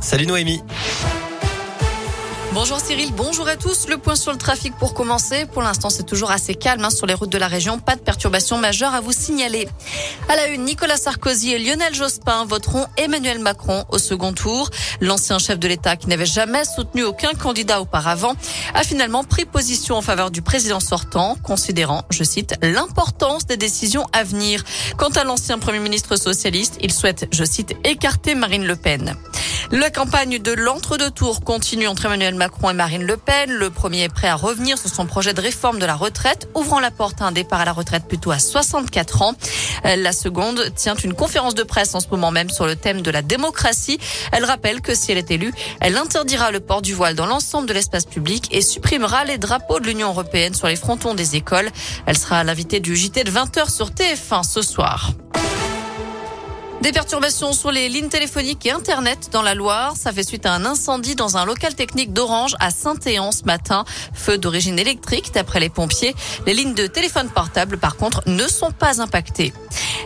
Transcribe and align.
Salut 0.00 0.26
Noémie. 0.26 0.62
Bonjour 2.54 2.78
Cyril, 2.80 3.12
bonjour 3.16 3.48
à 3.48 3.56
tous. 3.56 3.88
Le 3.88 3.96
point 3.96 4.14
sur 4.14 4.30
le 4.30 4.36
trafic 4.36 4.76
pour 4.76 4.92
commencer. 4.92 5.46
Pour 5.46 5.62
l'instant, 5.62 5.88
c'est 5.88 6.02
toujours 6.02 6.30
assez 6.30 6.54
calme 6.54 6.84
hein, 6.84 6.90
sur 6.90 7.06
les 7.06 7.14
routes 7.14 7.30
de 7.30 7.38
la 7.38 7.48
région. 7.48 7.78
Pas 7.78 7.96
de 7.96 8.02
perturbations 8.02 8.58
majeures 8.58 8.92
à 8.92 9.00
vous 9.00 9.12
signaler. 9.12 9.66
À 10.28 10.36
la 10.36 10.48
une, 10.48 10.64
Nicolas 10.64 10.98
Sarkozy 10.98 11.52
et 11.52 11.58
Lionel 11.58 11.94
Jospin 11.94 12.44
voteront 12.44 12.84
Emmanuel 12.98 13.38
Macron 13.38 13.86
au 13.88 13.96
second 13.96 14.34
tour. 14.34 14.68
L'ancien 15.00 15.38
chef 15.38 15.58
de 15.58 15.66
l'État, 15.66 15.96
qui 15.96 16.08
n'avait 16.08 16.26
jamais 16.26 16.66
soutenu 16.66 17.04
aucun 17.04 17.32
candidat 17.32 17.80
auparavant, 17.80 18.34
a 18.74 18.82
finalement 18.82 19.24
pris 19.24 19.46
position 19.46 19.96
en 19.96 20.02
faveur 20.02 20.30
du 20.30 20.42
président 20.42 20.80
sortant, 20.80 21.36
considérant, 21.42 22.02
je 22.10 22.22
cite, 22.22 22.54
l'importance 22.60 23.46
des 23.46 23.56
décisions 23.56 24.06
à 24.12 24.24
venir. 24.24 24.62
Quant 24.98 25.08
à 25.08 25.24
l'ancien 25.24 25.58
premier 25.58 25.78
ministre 25.78 26.16
socialiste, 26.16 26.76
il 26.82 26.92
souhaite, 26.92 27.28
je 27.32 27.44
cite, 27.44 27.74
écarter 27.82 28.34
Marine 28.34 28.66
Le 28.66 28.76
Pen. 28.76 29.16
La 29.74 29.88
campagne 29.88 30.38
de 30.38 30.52
l'entre-deux 30.52 31.10
tours 31.10 31.40
continue 31.40 31.88
entre 31.88 32.04
Emmanuel 32.04 32.34
Macron 32.34 32.68
et 32.68 32.74
Marine 32.74 33.04
Le 33.04 33.16
Pen. 33.16 33.50
Le 33.50 33.70
premier 33.70 34.02
est 34.02 34.10
prêt 34.10 34.28
à 34.28 34.34
revenir 34.34 34.76
sur 34.76 34.90
son 34.90 35.06
projet 35.06 35.32
de 35.32 35.40
réforme 35.40 35.78
de 35.78 35.86
la 35.86 35.94
retraite, 35.94 36.46
ouvrant 36.54 36.78
la 36.78 36.90
porte 36.90 37.22
à 37.22 37.24
un 37.24 37.32
départ 37.32 37.62
à 37.62 37.64
la 37.64 37.72
retraite 37.72 38.06
plutôt 38.06 38.32
à 38.32 38.38
64 38.38 39.22
ans. 39.22 39.32
La 39.84 40.12
seconde 40.12 40.74
tient 40.74 40.94
une 40.94 41.14
conférence 41.14 41.54
de 41.54 41.62
presse 41.62 41.94
en 41.94 42.00
ce 42.00 42.08
moment 42.08 42.30
même 42.30 42.50
sur 42.50 42.66
le 42.66 42.76
thème 42.76 43.00
de 43.00 43.10
la 43.10 43.22
démocratie. 43.22 43.98
Elle 44.30 44.44
rappelle 44.44 44.82
que 44.82 44.94
si 44.94 45.10
elle 45.10 45.16
est 45.16 45.30
élue, 45.30 45.54
elle 45.80 45.96
interdira 45.96 46.50
le 46.50 46.60
port 46.60 46.82
du 46.82 46.92
voile 46.92 47.14
dans 47.14 47.24
l'ensemble 47.24 47.66
de 47.66 47.72
l'espace 47.72 48.04
public 48.04 48.48
et 48.50 48.60
supprimera 48.60 49.24
les 49.24 49.38
drapeaux 49.38 49.80
de 49.80 49.86
l'Union 49.86 50.08
européenne 50.10 50.52
sur 50.52 50.66
les 50.66 50.76
frontons 50.76 51.14
des 51.14 51.34
écoles. 51.34 51.70
Elle 52.04 52.18
sera 52.18 52.44
l'invitée 52.44 52.80
du 52.80 52.94
JT 52.94 53.24
de 53.24 53.30
20h 53.30 53.74
sur 53.74 53.88
TF1 53.88 54.42
ce 54.42 54.60
soir. 54.60 55.12
Des 56.82 56.90
perturbations 56.90 57.52
sur 57.52 57.70
les 57.70 57.88
lignes 57.88 58.08
téléphoniques 58.08 58.66
et 58.66 58.72
Internet 58.72 59.28
dans 59.30 59.42
la 59.42 59.54
Loire. 59.54 59.96
Ça 59.96 60.10
fait 60.12 60.24
suite 60.24 60.46
à 60.46 60.52
un 60.52 60.64
incendie 60.64 61.14
dans 61.14 61.36
un 61.36 61.44
local 61.44 61.76
technique 61.76 62.12
d'Orange 62.12 62.56
à 62.58 62.72
Saint-Éan 62.72 63.30
ce 63.30 63.44
matin. 63.44 63.84
Feu 64.12 64.36
d'origine 64.36 64.80
électrique 64.80 65.30
d'après 65.32 65.60
les 65.60 65.68
pompiers. 65.68 66.12
Les 66.44 66.54
lignes 66.54 66.74
de 66.74 66.88
téléphone 66.88 67.30
portable, 67.30 67.78
par 67.78 67.94
contre, 67.94 68.22
ne 68.26 68.48
sont 68.48 68.72
pas 68.72 69.00
impactées. 69.00 69.52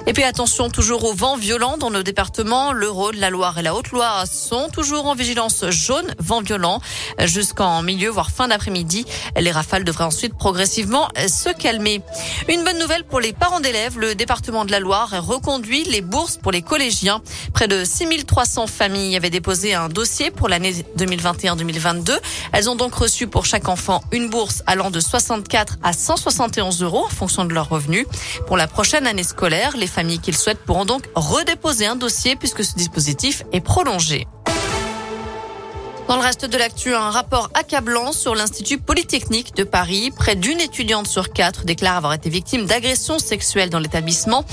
Et 0.06 0.12
puis 0.12 0.22
attention 0.22 0.68
toujours 0.68 1.04
aux 1.04 1.14
vents 1.14 1.36
violents 1.36 1.78
dans 1.78 1.90
nos 1.90 2.02
départements. 2.02 2.72
Le 2.72 2.88
Rhône, 2.88 3.16
la 3.16 3.30
Loire 3.30 3.58
et 3.58 3.62
la 3.62 3.74
Haute-Loire 3.74 4.26
sont 4.26 4.68
toujours 4.68 5.06
en 5.06 5.14
vigilance 5.14 5.64
jaune, 5.70 6.14
vent 6.18 6.42
violent, 6.42 6.80
jusqu'en 7.24 7.82
milieu, 7.82 8.10
voire 8.10 8.30
fin 8.30 8.48
d'après-midi. 8.48 9.06
Les 9.36 9.50
rafales 9.50 9.84
devraient 9.84 10.04
ensuite 10.04 10.34
progressivement 10.34 11.08
se 11.26 11.50
calmer. 11.50 12.02
Une 12.48 12.62
bonne 12.62 12.78
nouvelle 12.78 13.04
pour 13.04 13.20
les 13.20 13.32
parents 13.32 13.60
d'élèves. 13.60 13.98
Le 13.98 14.14
département 14.14 14.64
de 14.64 14.70
la 14.72 14.80
Loire 14.80 15.10
reconduit 15.26 15.84
les 15.84 16.02
bourses 16.02 16.36
pour 16.36 16.52
les 16.52 16.62
collégiens. 16.62 17.20
Près 17.52 17.68
de 17.68 17.84
6300 17.84 18.66
familles 18.66 19.16
avaient 19.16 19.30
déposé 19.30 19.74
un 19.74 19.88
dossier 19.88 20.30
pour 20.30 20.48
l'année 20.48 20.84
2021-2022. 20.98 22.18
Elles 22.52 22.70
ont 22.70 22.76
donc 22.76 22.94
reçu 22.94 23.26
pour 23.26 23.46
chaque 23.46 23.68
enfant 23.68 24.02
une 24.12 24.28
bourse 24.28 24.62
allant 24.66 24.90
de 24.90 25.00
64 25.00 25.78
à 25.82 25.92
171 25.92 26.82
euros 26.82 27.04
en 27.04 27.08
fonction 27.08 27.44
de 27.44 27.52
leurs 27.52 27.68
revenus. 27.68 28.06
Pour 28.46 28.56
la 28.56 28.66
prochaine 28.66 29.06
année 29.06 29.24
scolaire, 29.24 29.76
les 29.76 29.85
familles 29.86 30.18
qui 30.18 30.30
le 30.30 30.36
souhaitent 30.36 30.64
pourront 30.64 30.84
donc 30.84 31.08
redéposer 31.14 31.86
un 31.86 31.96
dossier 31.96 32.36
puisque 32.36 32.64
ce 32.64 32.74
dispositif 32.74 33.42
est 33.52 33.60
prolongé. 33.60 34.26
Dans 36.08 36.14
le 36.14 36.22
reste 36.22 36.44
de 36.44 36.56
l'actu, 36.56 36.94
un 36.94 37.10
rapport 37.10 37.50
accablant 37.54 38.12
sur 38.12 38.36
l'Institut 38.36 38.78
Polytechnique 38.78 39.56
de 39.56 39.64
Paris. 39.64 40.12
Près 40.16 40.36
d'une 40.36 40.60
étudiante 40.60 41.08
sur 41.08 41.32
quatre 41.32 41.64
déclare 41.64 41.96
avoir 41.96 42.12
été 42.12 42.30
victime 42.30 42.64
d'agressions 42.64 43.18
sexuelles 43.18 43.70
dans 43.70 43.80
l'établissement. 43.80 44.44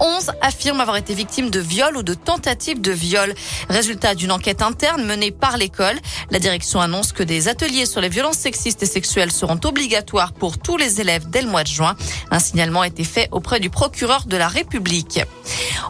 Onze 0.00 0.32
affirment 0.40 0.80
avoir 0.80 0.96
été 0.96 1.12
victimes 1.12 1.50
de 1.50 1.60
viol 1.60 1.98
ou 1.98 2.02
de 2.02 2.14
tentatives 2.14 2.80
de 2.80 2.92
viol. 2.92 3.34
Résultat 3.68 4.14
d'une 4.14 4.32
enquête 4.32 4.62
interne 4.62 5.04
menée 5.04 5.32
par 5.32 5.58
l'école. 5.58 5.98
La 6.30 6.38
direction 6.38 6.80
annonce 6.80 7.12
que 7.12 7.22
des 7.22 7.46
ateliers 7.46 7.84
sur 7.84 8.00
les 8.00 8.08
violences 8.08 8.38
sexistes 8.38 8.82
et 8.82 8.86
sexuelles 8.86 9.32
seront 9.32 9.60
obligatoires 9.64 10.32
pour 10.32 10.56
tous 10.56 10.78
les 10.78 11.02
élèves 11.02 11.28
dès 11.28 11.42
le 11.42 11.48
mois 11.48 11.62
de 11.62 11.68
juin. 11.68 11.94
Un 12.30 12.38
signalement 12.38 12.80
a 12.80 12.86
été 12.86 13.04
fait 13.04 13.28
auprès 13.32 13.60
du 13.60 13.68
procureur 13.68 14.24
de 14.24 14.38
la 14.38 14.48
République. 14.48 15.20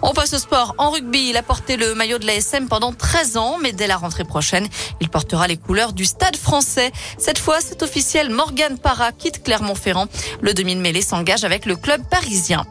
On 0.03 0.15
passe 0.15 0.35
au 0.35 0.39
sport. 0.39 0.75
En 0.79 0.91
rugby, 0.91 1.31
il 1.31 1.37
a 1.37 1.45
porté 1.45 1.77
le 1.77 1.95
maillot 1.95 2.19
de 2.19 2.27
l'ASM 2.27 2.67
pendant 2.67 2.93
13 2.93 3.37
ans, 3.37 3.59
mais 3.63 3.71
dès 3.73 3.87
la 3.87 3.97
rentrée 3.97 4.25
prochaine, 4.25 4.67
il 5.01 5.09
portera 5.13 5.47
les 5.47 5.57
couleurs 5.57 5.93
du 5.93 6.05
stade 6.05 6.37
français. 6.37 6.91
Cette 7.19 7.39
fois, 7.39 7.59
c'est 7.61 7.83
officiel, 7.83 8.31
Morgan 8.31 8.79
Parra 8.79 9.13
quitte 9.13 9.45
Clermont-Ferrand. 9.45 10.09
Le 10.41 10.55
demi 10.55 10.75
de 10.75 10.81
mêlée 10.81 11.03
s'engage 11.03 11.45
avec 11.45 11.67
le 11.67 11.77
club 11.77 12.03
parisien. 12.11 12.65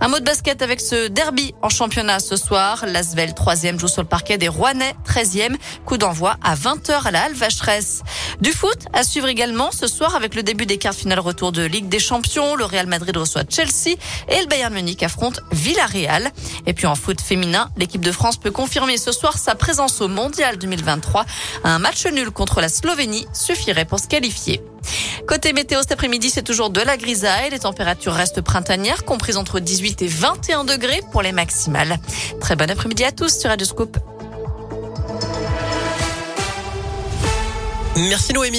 Un 0.00 0.08
mot 0.08 0.18
de 0.18 0.24
basket 0.24 0.62
avec 0.62 0.80
ce 0.80 1.08
derby 1.08 1.54
en 1.60 1.68
championnat 1.68 2.20
ce 2.20 2.36
soir. 2.36 2.84
L'Asvel 2.86 3.30
3e 3.30 3.78
joue 3.78 3.88
sur 3.88 4.02
le 4.02 4.08
parquet 4.08 4.38
des 4.38 4.48
Rouennais 4.48 4.94
13e. 5.06 5.56
Coup 5.84 5.98
d'envoi 5.98 6.36
à 6.42 6.54
20h 6.54 7.06
à 7.06 7.10
la 7.10 7.24
Halle 7.24 7.34
Vacheresse. 7.34 8.02
Du 8.40 8.52
foot 8.52 8.78
à 8.92 9.02
suivre 9.02 9.26
également 9.26 9.70
ce 9.72 9.88
soir 9.88 10.14
avec 10.14 10.34
le 10.34 10.42
début 10.42 10.66
des 10.66 10.78
quarts 10.78 10.94
finales 10.94 11.18
retour 11.18 11.52
de 11.52 11.62
Ligue 11.62 11.88
des 11.88 11.98
Champions. 11.98 12.54
Le 12.54 12.64
Real 12.64 12.86
Madrid 12.86 13.16
reçoit 13.16 13.42
Chelsea 13.48 13.98
et 14.28 14.40
le 14.40 14.46
Bayern 14.46 14.72
Munich 14.72 15.02
affronte 15.02 15.40
Villarreal. 15.50 16.30
Et 16.68 16.74
puis 16.74 16.86
en 16.86 16.94
foot 16.94 17.20
féminin, 17.20 17.70
l'équipe 17.78 18.02
de 18.02 18.12
France 18.12 18.36
peut 18.36 18.50
confirmer 18.50 18.98
ce 18.98 19.10
soir 19.10 19.38
sa 19.38 19.54
présence 19.54 20.02
au 20.02 20.06
Mondial 20.06 20.58
2023. 20.58 21.24
Un 21.64 21.78
match 21.78 22.06
nul 22.06 22.30
contre 22.30 22.60
la 22.60 22.68
Slovénie 22.68 23.26
suffirait 23.32 23.86
pour 23.86 23.98
se 23.98 24.06
qualifier. 24.06 24.60
Côté 25.26 25.54
météo 25.54 25.80
cet 25.80 25.92
après-midi, 25.92 26.28
c'est 26.28 26.42
toujours 26.42 26.68
de 26.68 26.82
la 26.82 26.98
grisaille. 26.98 27.50
Les 27.50 27.60
températures 27.60 28.12
restent 28.12 28.42
printanières, 28.42 29.06
comprises 29.06 29.38
entre 29.38 29.60
18 29.60 30.02
et 30.02 30.08
21 30.08 30.64
degrés 30.64 31.00
pour 31.10 31.22
les 31.22 31.32
maximales. 31.32 31.96
Très 32.38 32.54
bon 32.54 32.70
après-midi 32.70 33.02
à 33.02 33.12
tous 33.12 33.38
sur 33.38 33.48
Radio 33.48 33.66
Scoop. 33.66 33.96
Merci 37.96 38.34
Noémie. 38.34 38.56